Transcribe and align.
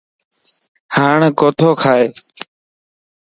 ھاڻ 0.95 1.19
ڪوتو 1.39 1.69
کائي 1.81 2.05